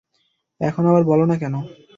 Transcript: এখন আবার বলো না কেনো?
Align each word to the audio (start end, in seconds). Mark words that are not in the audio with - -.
এখন 0.61 0.83
আবার 0.85 1.03
বলো 1.03 1.23
না 1.25 1.35
কেনো? 1.41 1.59